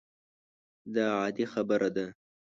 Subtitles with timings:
[0.93, 2.05] دا عادي خبره ده.